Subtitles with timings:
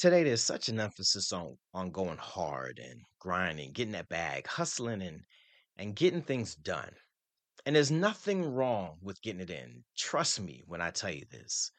[0.00, 5.02] Today, there's such an emphasis on on going hard and grinding, getting that bag, hustling
[5.02, 5.26] and
[5.76, 6.94] and getting things done.
[7.66, 9.84] And there's nothing wrong with getting it in.
[9.98, 11.70] Trust me when I tell you this,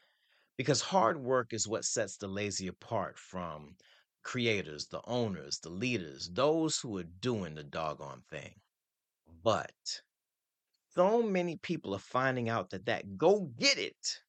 [0.55, 3.75] because hard work is what sets the lazy apart from
[4.21, 8.53] creators, the owners, the leaders, those who are doing the doggone thing.
[9.41, 10.01] But
[10.93, 14.21] so many people are finding out that that go get it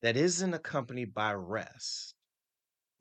[0.00, 2.13] that isn't accompanied by rest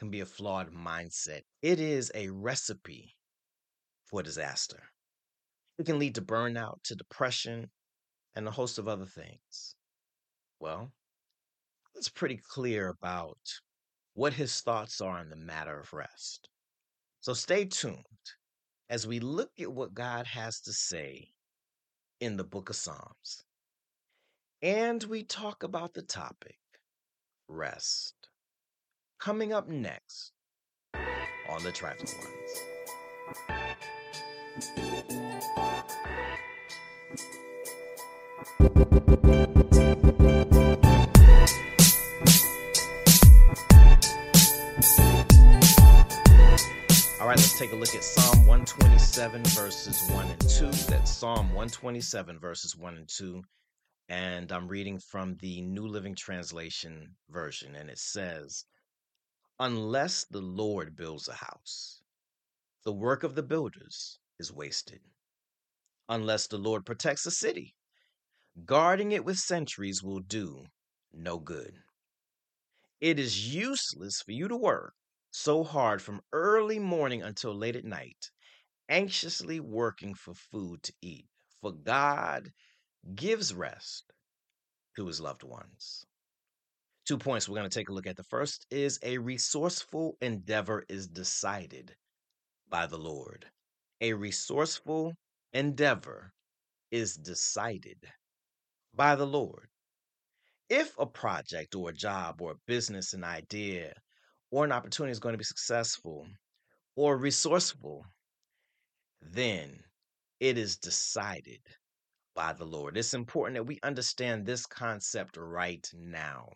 [0.04, 1.44] can be a flawed mindset.
[1.62, 3.16] It is a recipe
[4.04, 4.84] for disaster.
[5.78, 7.72] It can lead to burnout, to depression,
[8.36, 9.76] and a host of other things.
[10.60, 10.92] Well,
[11.96, 13.38] it's pretty clear about
[14.14, 16.50] what his thoughts are on the matter of rest.
[17.22, 18.04] So stay tuned
[18.90, 21.30] as we look at what God has to say
[22.20, 23.46] in the book of Psalms.
[24.62, 26.58] And we talk about the topic
[27.48, 28.16] rest.
[29.24, 30.34] Coming up next
[31.48, 32.62] on the Trifling Ones.
[47.22, 50.66] All right, let's take a look at Psalm 127, verses 1 and 2.
[50.92, 53.42] That's Psalm 127, verses 1 and 2.
[54.10, 57.76] And I'm reading from the New Living Translation version.
[57.76, 58.66] And it says,
[59.60, 62.02] Unless the Lord builds a house,
[62.84, 65.02] the work of the builders is wasted.
[66.10, 67.76] Unless the Lord protects a city,
[68.66, 70.66] guarding it with sentries will do
[71.14, 71.84] no good.
[73.00, 74.96] It is useless for you to work
[75.30, 78.32] so hard from early morning until late at night,
[78.90, 81.28] anxiously working for food to eat.
[81.62, 82.52] For God
[83.16, 84.12] gives rest
[84.96, 86.06] to his loved ones.
[87.06, 88.16] Two points we're going to take a look at.
[88.16, 91.96] The first is a resourceful endeavor is decided
[92.70, 93.46] by the Lord.
[94.00, 95.14] A resourceful
[95.52, 96.32] endeavor
[96.92, 97.98] is decided
[98.94, 99.68] by the Lord.
[100.70, 103.94] If a project or a job or a business, an idea,
[104.50, 106.26] or an opportunity is going to be successful
[106.96, 108.06] or resourceful,
[109.22, 109.84] then
[110.40, 111.60] it is decided
[112.36, 112.98] by the Lord.
[112.98, 116.50] It's important that we understand this concept right now.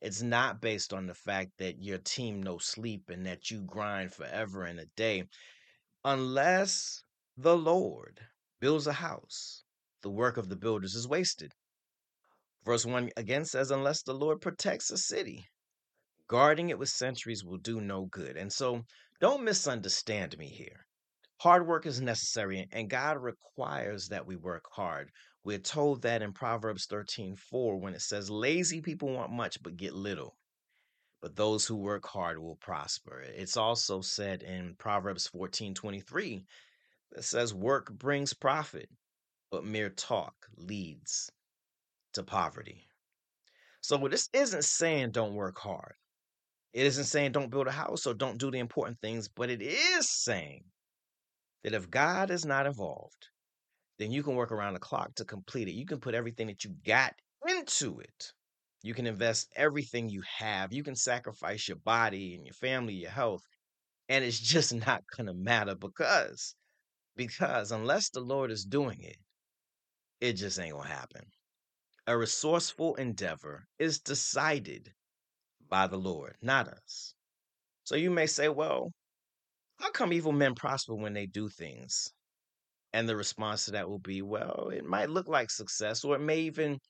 [0.00, 4.12] It's not based on the fact that your team no sleep and that you grind
[4.12, 5.24] forever and a day.
[6.04, 7.02] Unless
[7.36, 8.20] the Lord
[8.60, 9.64] builds a house,
[10.02, 11.52] the work of the builders is wasted.
[12.64, 15.48] Verse 1 again says, Unless the Lord protects a city,
[16.28, 18.36] guarding it with sentries will do no good.
[18.36, 18.84] And so
[19.20, 20.86] don't misunderstand me here.
[21.38, 25.10] Hard work is necessary, and God requires that we work hard.
[25.46, 29.76] We're told that in Proverbs 13 4 when it says, Lazy people want much but
[29.76, 30.36] get little,
[31.22, 33.20] but those who work hard will prosper.
[33.20, 36.42] It's also said in Proverbs 14 23
[37.12, 38.88] that says, Work brings profit,
[39.52, 41.30] but mere talk leads
[42.14, 42.88] to poverty.
[43.82, 45.94] So this isn't saying don't work hard.
[46.72, 49.62] It isn't saying don't build a house or don't do the important things, but it
[49.62, 50.64] is saying
[51.62, 53.28] that if God is not involved,
[53.98, 55.74] then you can work around the clock to complete it.
[55.74, 57.14] You can put everything that you got
[57.48, 58.32] into it.
[58.82, 60.72] You can invest everything you have.
[60.72, 63.42] You can sacrifice your body and your family, your health,
[64.08, 66.54] and it's just not going to matter because
[67.16, 69.16] because unless the Lord is doing it,
[70.20, 71.22] it just ain't going to happen.
[72.06, 74.92] A resourceful endeavor is decided
[75.68, 77.14] by the Lord, not us.
[77.84, 78.92] So you may say, well,
[79.78, 82.12] how come evil men prosper when they do things?
[82.92, 86.20] And the response to that will be, well, it might look like success, or it
[86.20, 86.80] may even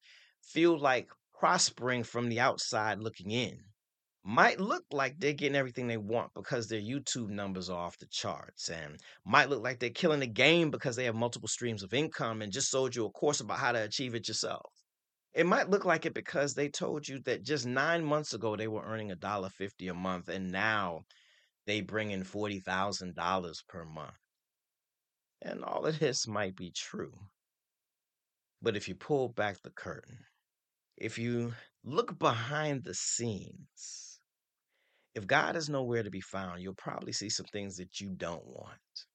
[0.42, 3.58] feel like prospering from the outside looking in.
[4.24, 8.06] Might look like they're getting everything they want because their YouTube numbers are off the
[8.08, 11.94] charts, and might look like they're killing the game because they have multiple streams of
[11.94, 14.72] income and just sold you a course about how to achieve it yourself.
[15.34, 18.68] It might look like it because they told you that just nine months ago they
[18.68, 21.04] were earning a dollar fifty a month, and now
[21.66, 24.16] they bring in forty thousand dollars per month.
[25.46, 27.12] And all of this might be true.
[28.60, 30.18] But if you pull back the curtain,
[30.96, 31.54] if you
[31.84, 34.18] look behind the scenes,
[35.14, 38.44] if God is nowhere to be found, you'll probably see some things that you don't
[38.44, 39.06] want.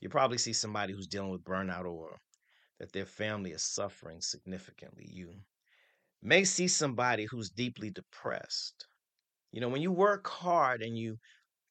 [0.00, 2.18] You'll probably see somebody who's dealing with burnout or
[2.78, 5.08] that their family is suffering significantly.
[5.10, 5.32] You
[6.22, 8.86] may see somebody who's deeply depressed.
[9.50, 11.16] You know, when you work hard and you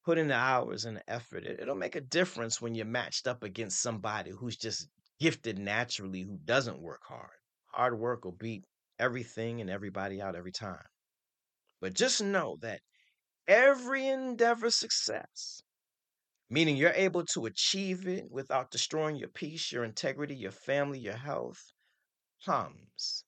[0.07, 3.27] put in the hours and the effort, it, it'll make a difference when you're matched
[3.27, 4.87] up against somebody who's just
[5.19, 7.37] gifted naturally who doesn't work hard.
[7.73, 8.63] Hard work will beat
[8.97, 10.85] everything and everybody out every time.
[11.81, 12.79] But just know that
[13.49, 15.61] every endeavor success,
[16.49, 21.17] meaning you're able to achieve it without destroying your peace, your integrity, your family, your
[21.17, 21.73] health,
[22.45, 23.25] comes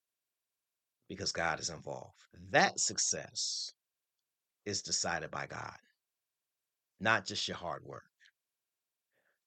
[1.09, 2.23] because God is involved.
[2.51, 3.73] That success
[4.65, 5.75] is decided by God,
[6.99, 8.03] not just your hard work.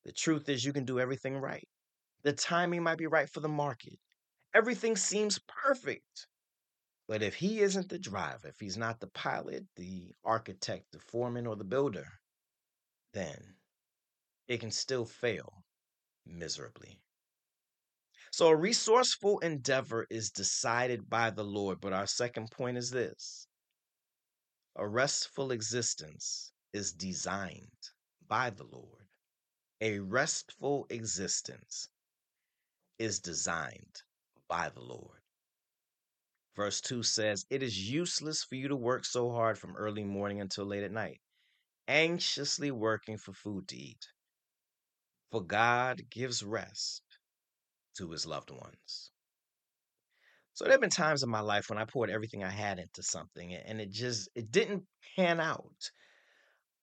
[0.05, 1.69] The truth is, you can do everything right.
[2.23, 3.99] The timing might be right for the market.
[4.55, 6.27] Everything seems perfect.
[7.09, 11.47] But if he isn't the driver, if he's not the pilot, the architect, the foreman,
[11.47, 12.07] or the builder,
[13.13, 13.57] then
[14.49, 15.65] it can still fail
[16.25, 17.01] miserably.
[18.31, 21.81] So a resourceful endeavor is decided by the Lord.
[21.81, 23.47] But our second point is this
[24.77, 27.91] a restful existence is designed
[28.29, 29.09] by the Lord.
[29.81, 31.89] A restful existence
[32.99, 34.03] is designed
[34.49, 35.21] by the Lord.
[36.55, 40.41] Verse 2 says, It is useless for you to work so hard from early morning
[40.41, 41.21] until late at night,
[41.89, 44.07] anxiously working for food to eat.
[45.31, 47.03] For God gives rest
[47.97, 49.11] to his loved ones.
[50.55, 53.03] So there have been times in my life when I poured everything I had into
[53.03, 54.85] something and it just it didn't
[55.17, 55.91] pan out.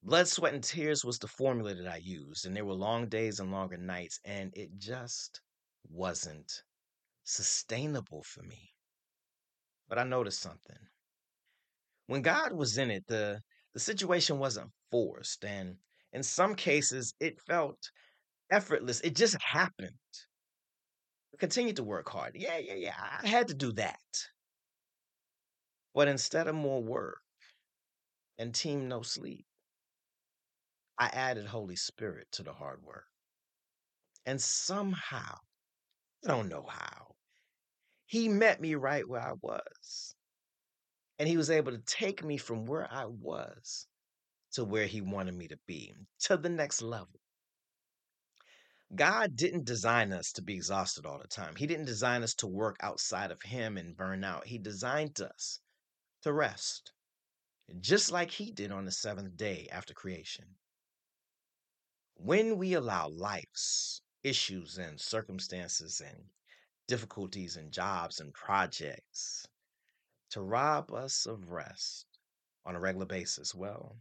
[0.03, 3.39] Blood, sweat, and tears was the formula that I used, and there were long days
[3.39, 5.41] and longer nights, and it just
[5.89, 6.63] wasn't
[7.23, 8.75] sustainable for me.
[9.89, 10.89] But I noticed something.
[12.07, 13.41] When God was in it, the
[13.71, 15.77] the situation wasn't forced, and
[16.11, 17.91] in some cases it felt
[18.51, 19.01] effortless.
[19.01, 19.99] It just happened.
[21.33, 22.35] I continued to work hard.
[22.35, 23.19] Yeah, yeah, yeah.
[23.23, 24.29] I had to do that.
[25.93, 27.21] But instead of more work
[28.39, 29.45] and team no sleep,
[30.99, 33.05] I added Holy Spirit to the hard work.
[34.25, 35.37] And somehow,
[36.25, 37.15] I don't know how,
[38.05, 40.15] he met me right where I was.
[41.17, 43.87] And he was able to take me from where I was
[44.53, 47.19] to where he wanted me to be, to the next level.
[48.95, 51.55] God didn't design us to be exhausted all the time.
[51.55, 54.47] He didn't design us to work outside of Him and burn out.
[54.47, 55.59] He designed us
[56.23, 56.91] to rest,
[57.79, 60.45] just like He did on the seventh day after creation.
[62.21, 66.25] When we allow life's issues and circumstances and
[66.86, 69.48] difficulties and jobs and projects
[70.31, 72.07] to rob us of rest
[72.66, 73.95] on a regular basis, well,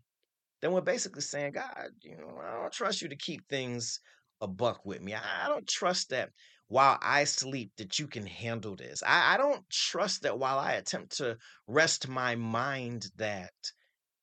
[0.61, 4.00] then we're basically saying, God, you know, I don't trust you to keep things
[4.41, 5.15] a buck with me.
[5.15, 6.31] I don't trust that
[6.67, 9.00] while I sleep that you can handle this.
[9.06, 11.38] I, I don't trust that while I attempt to
[11.69, 13.53] rest my mind that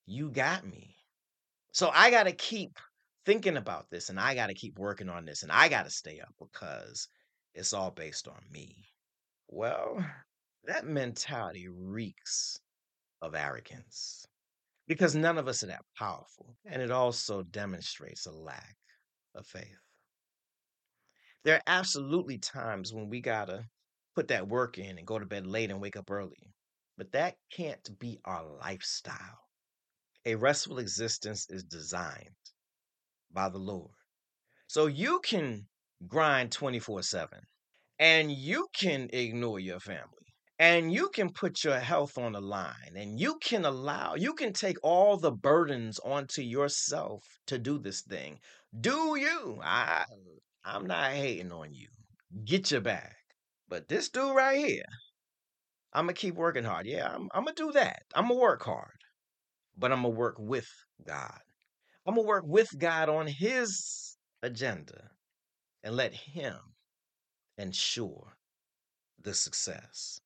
[0.05, 0.97] you got me.
[1.71, 2.77] So I got to keep
[3.25, 5.91] thinking about this and I got to keep working on this and I got to
[5.91, 7.07] stay up because
[7.53, 8.85] it's all based on me.
[9.47, 10.05] Well,
[10.65, 12.59] that mentality reeks
[13.21, 14.25] of arrogance
[14.87, 16.55] because none of us are that powerful.
[16.65, 18.75] And it also demonstrates a lack
[19.33, 19.79] of faith.
[21.43, 23.65] There are absolutely times when we got to
[24.15, 26.53] put that work in and go to bed late and wake up early.
[26.97, 29.39] But that can't be our lifestyle.
[30.25, 32.29] A restful existence is designed
[33.35, 33.91] by the Lord.
[34.67, 35.67] So you can
[36.07, 37.39] grind 24 7
[37.99, 42.95] and you can ignore your family and you can put your health on the line
[42.95, 48.01] and you can allow you can take all the burdens onto yourself to do this
[48.01, 48.39] thing.
[48.79, 49.59] Do you?
[49.63, 50.05] I
[50.65, 51.89] i'm not hating on you.
[52.45, 53.13] Get your bag.
[53.69, 54.85] But this dude right here
[55.93, 56.85] i'm gonna keep working hard.
[56.87, 58.03] Yeah i'm, I'm gonna do that.
[58.15, 58.99] I'm gonna work hard
[59.77, 60.69] but i'm gonna work with
[61.07, 61.39] god
[62.05, 65.09] i'm gonna work with god on his agenda
[65.83, 66.57] and let him
[67.57, 68.37] ensure
[69.21, 70.19] the success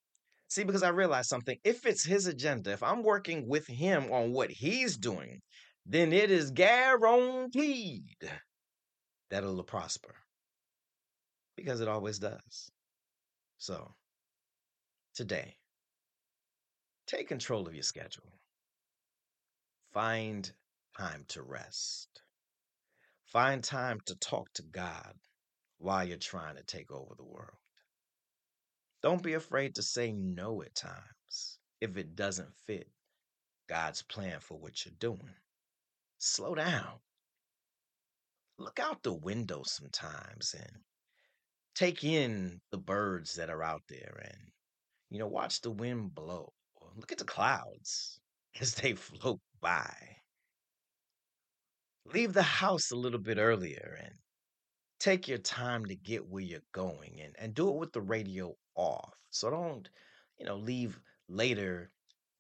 [0.50, 1.60] See, because I realized something.
[1.64, 5.42] If it's his agenda, if I'm working with him on what he's doing,
[5.86, 8.18] then it is guaranteed
[9.30, 10.16] that it'll prosper.
[11.56, 12.72] Because it always does.
[13.60, 13.94] So,
[15.14, 15.56] today,
[17.06, 18.32] take control of your schedule.
[19.94, 20.52] Find
[21.00, 22.10] time to rest.
[23.28, 25.14] Find time to talk to God
[25.78, 27.58] while you're trying to take over the world.
[29.02, 32.90] Don't be afraid to say no at times if it doesn't fit
[33.70, 35.36] God's plan for what you're doing.
[36.18, 37.00] Slow down.
[38.58, 40.82] Look out the window sometimes and
[41.76, 44.52] take in the birds that are out there and,
[45.10, 46.52] you know, watch the wind blow.
[46.98, 48.20] Look at the clouds
[48.60, 49.96] as they float by.
[52.14, 54.16] Leave the house a little bit earlier and
[55.00, 58.56] take your time to get where you're going and, and do it with the radio
[58.76, 59.14] off.
[59.30, 59.88] So don't,
[60.38, 61.92] you know, leave later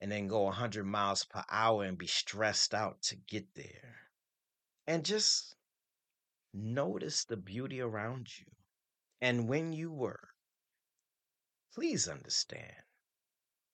[0.01, 3.95] and then go 100 miles per hour and be stressed out to get there.
[4.87, 5.55] And just
[6.53, 8.45] notice the beauty around you.
[9.21, 10.29] And when you were,
[11.75, 12.83] please understand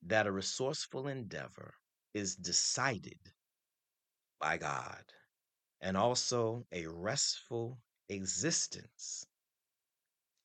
[0.04, 1.74] that a resourceful endeavor
[2.14, 3.20] is decided
[4.40, 5.04] by God,
[5.82, 7.77] and also a restful
[8.10, 9.25] existence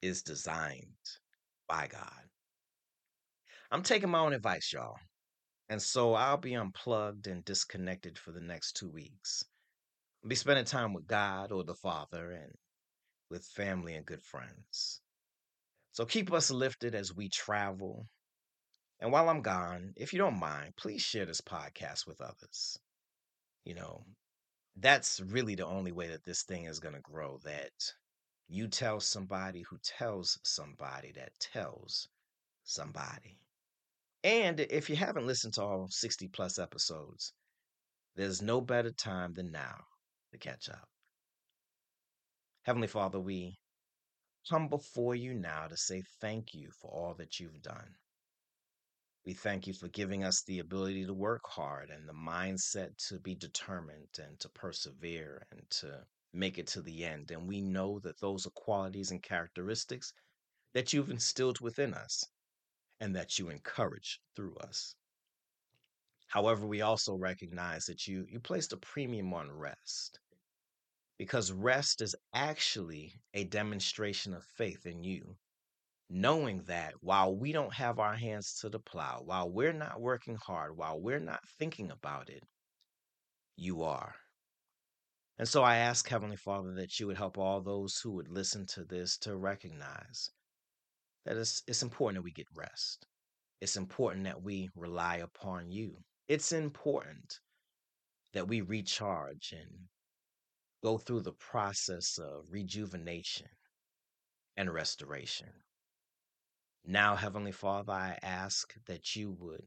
[0.03, 0.87] is designed
[1.69, 2.29] by God.
[3.71, 4.97] I'm taking my own advice, y'all.
[5.69, 9.45] And so I'll be unplugged and disconnected for the next two weeks.
[10.23, 12.53] I'll be spending time with God or the Father and
[13.31, 15.01] with family and good friends.
[15.93, 18.09] So keep us lifted as we travel.
[19.01, 22.79] And while I'm gone, if you don't mind, please share this podcast with others.
[23.65, 24.05] You know,
[24.77, 27.39] that's really the only way that this thing is going to grow.
[27.45, 27.73] That
[28.49, 32.09] you tell somebody who tells somebody that tells
[32.65, 33.39] somebody.
[34.23, 37.33] And if you haven't listened to all 60 plus episodes,
[38.17, 39.85] there's no better time than now
[40.33, 40.89] to catch up.
[42.65, 43.59] Heavenly Father, we
[44.49, 47.95] come before you now to say thank you for all that you've done.
[49.27, 53.21] We thank you for giving us the ability to work hard and the mindset to
[53.21, 57.31] be determined and to persevere and to make it to the end.
[57.31, 60.13] And we know that those are qualities and characteristics
[60.73, 62.25] that you've instilled within us
[63.01, 64.95] and that you encourage through us.
[66.29, 70.21] However, we also recognize that you, you placed a premium on rest
[71.19, 75.37] because rest is actually a demonstration of faith in you.
[76.13, 80.35] Knowing that while we don't have our hands to the plow, while we're not working
[80.35, 82.43] hard, while we're not thinking about it,
[83.57, 84.17] you are.
[85.39, 88.67] And so I ask, Heavenly Father, that you would help all those who would listen
[88.75, 90.29] to this to recognize
[91.25, 93.07] that it's, it's important that we get rest.
[93.61, 95.97] It's important that we rely upon you.
[96.27, 97.39] It's important
[98.33, 99.89] that we recharge and
[100.83, 103.49] go through the process of rejuvenation
[104.57, 105.49] and restoration.
[106.85, 109.67] Now, Heavenly Father, I ask that you would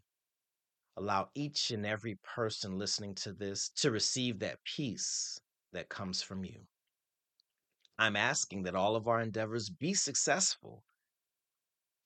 [0.98, 5.40] allow each and every person listening to this to receive that peace
[5.72, 6.60] that comes from you.
[7.98, 10.84] I'm asking that all of our endeavors be successful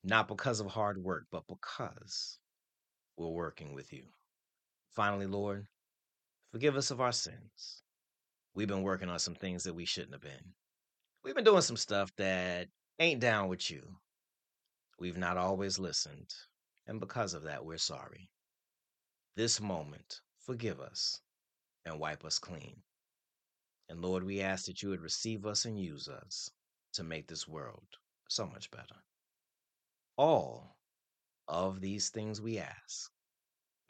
[0.03, 2.39] not because of hard work, but because
[3.17, 4.03] we're working with you.
[4.93, 5.67] Finally, Lord,
[6.51, 7.83] forgive us of our sins.
[8.55, 10.53] We've been working on some things that we shouldn't have been.
[11.23, 12.67] We've been doing some stuff that
[12.99, 13.81] ain't down with you.
[14.99, 16.33] We've not always listened,
[16.87, 18.29] and because of that, we're sorry.
[19.35, 21.21] This moment, forgive us
[21.85, 22.81] and wipe us clean.
[23.89, 26.49] And Lord, we ask that you would receive us and use us
[26.93, 27.87] to make this world
[28.27, 28.95] so much better.
[30.17, 30.75] All
[31.47, 33.11] of these things we ask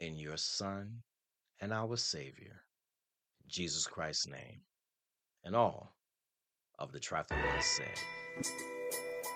[0.00, 1.02] in your Son
[1.60, 2.60] and our Savior,
[3.48, 4.60] Jesus Christ's name.
[5.44, 5.94] And all
[6.78, 7.98] of the ones said,